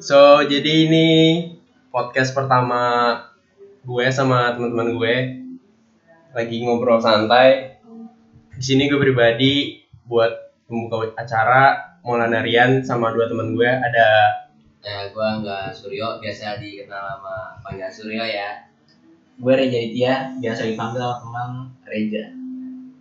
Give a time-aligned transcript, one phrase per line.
[0.00, 1.08] So, jadi ini
[1.92, 3.12] podcast pertama
[3.84, 5.14] gue sama teman-teman gue
[6.32, 7.76] lagi ngobrol santai.
[8.56, 10.32] Di sini gue pribadi buat
[10.72, 14.40] membuka acara Maulana Rian sama dua teman gue ada
[14.80, 18.64] Ya, gua nggak Suryo, biasa dikenal sama panggilan Suryo ya.
[19.36, 21.50] Gue Reja Ditya, biasa dipanggil sama teman
[21.84, 22.24] Reja.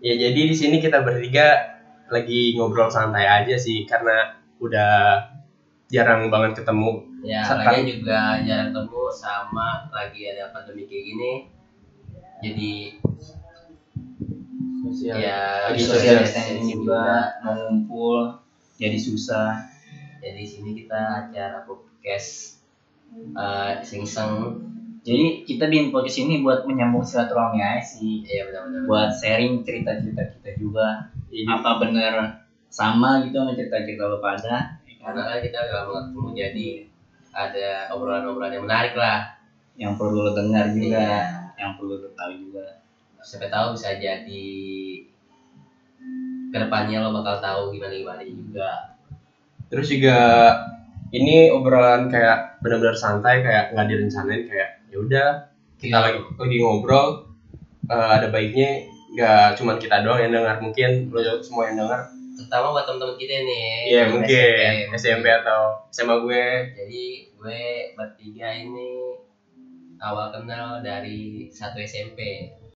[0.03, 1.79] ya jadi di sini kita bertiga
[2.11, 5.23] lagi ngobrol santai aja sih karena udah
[5.89, 7.03] jarang banget ketemu.
[7.25, 11.31] Ya, lagi juga jarang ketemu sama lagi ada pandemi kayak gini.
[12.39, 12.71] Jadi
[14.79, 18.41] Sosial, ya lagi social social distancing juga, mau ngumpul
[18.79, 19.67] jadi susah.
[20.23, 22.63] Jadi sini kita acara podcast
[23.35, 24.65] eh sing-seng.
[25.03, 28.23] Jadi kita bikin podcast ini buat menyambung silaturahmi aja sih.
[28.23, 28.81] Iya benar-benar.
[28.87, 31.11] Buat sharing cerita-cerita kita juga.
[31.29, 34.79] Ini Apa bener sama gitu sama cerita-cerita lo pada?
[34.99, 36.67] Karena kan kita udah lama ketemu jadi
[37.31, 39.35] ada obrolan-obrolan yang menarik lah.
[39.79, 41.19] Yang perlu lo dengar juga, Iya.
[41.55, 42.83] yang perlu lo tahu juga.
[43.19, 44.45] Siapa tahu bisa jadi
[46.49, 48.69] ke depannya lo bakal tahu gimana gimana juga.
[49.69, 50.17] terus juga
[51.11, 55.27] ini obrolan kayak benar-benar santai kayak nggak direncanain kayak ya udah
[55.77, 56.05] kita Iya.
[56.09, 57.07] lagi lagi ngobrol
[57.85, 58.81] eh, ada baiknya
[59.13, 62.01] nggak cuman kita doang yang dengar mungkin lo juga semua yang dengar
[62.39, 63.67] Terutama buat temen-temen kita nih.
[63.91, 64.55] iya yang mungkin
[64.87, 64.95] SMP.
[64.95, 65.59] SMP atau
[65.91, 67.03] SMA gue Jadi
[67.35, 67.61] gue
[67.99, 69.19] bertiga ini
[69.99, 72.47] awal kenal dari satu SMP.